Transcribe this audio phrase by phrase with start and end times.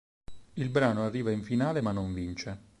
[0.55, 2.59] Il brano arriva in finale ma non vince.